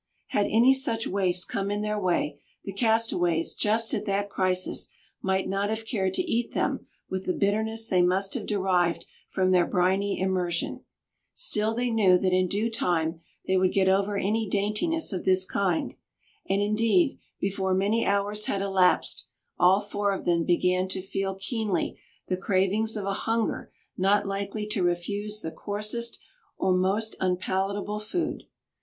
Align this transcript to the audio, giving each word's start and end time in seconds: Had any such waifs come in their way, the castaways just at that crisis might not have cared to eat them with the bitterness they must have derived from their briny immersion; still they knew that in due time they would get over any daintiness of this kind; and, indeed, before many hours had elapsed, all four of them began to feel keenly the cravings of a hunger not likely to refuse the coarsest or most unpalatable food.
Had 0.29 0.47
any 0.47 0.73
such 0.73 1.05
waifs 1.05 1.45
come 1.45 1.69
in 1.69 1.81
their 1.81 1.99
way, 2.01 2.41
the 2.63 2.73
castaways 2.73 3.53
just 3.53 3.93
at 3.93 4.05
that 4.05 4.31
crisis 4.31 4.89
might 5.21 5.47
not 5.47 5.69
have 5.69 5.85
cared 5.85 6.15
to 6.15 6.23
eat 6.23 6.53
them 6.53 6.87
with 7.07 7.25
the 7.27 7.33
bitterness 7.33 7.87
they 7.87 8.01
must 8.01 8.33
have 8.33 8.47
derived 8.47 9.05
from 9.29 9.51
their 9.51 9.67
briny 9.67 10.19
immersion; 10.19 10.83
still 11.35 11.75
they 11.75 11.91
knew 11.91 12.17
that 12.17 12.33
in 12.33 12.47
due 12.47 12.67
time 12.71 13.21
they 13.45 13.57
would 13.57 13.73
get 13.73 13.87
over 13.87 14.17
any 14.17 14.49
daintiness 14.49 15.13
of 15.13 15.23
this 15.23 15.45
kind; 15.45 15.93
and, 16.49 16.63
indeed, 16.63 17.19
before 17.39 17.75
many 17.75 18.03
hours 18.03 18.45
had 18.45 18.59
elapsed, 18.63 19.27
all 19.59 19.79
four 19.79 20.13
of 20.13 20.25
them 20.25 20.43
began 20.43 20.87
to 20.87 20.99
feel 20.99 21.35
keenly 21.35 21.99
the 22.27 22.35
cravings 22.37 22.97
of 22.97 23.05
a 23.05 23.13
hunger 23.13 23.71
not 23.95 24.25
likely 24.25 24.65
to 24.65 24.81
refuse 24.81 25.41
the 25.41 25.51
coarsest 25.51 26.19
or 26.57 26.73
most 26.73 27.15
unpalatable 27.19 27.99
food. 27.99 28.41